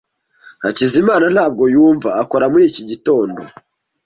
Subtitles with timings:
[0.63, 3.41] Hakizimana ntabwo yumva akora muri iki gitondo.